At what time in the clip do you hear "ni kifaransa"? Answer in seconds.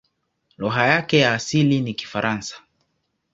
1.81-2.63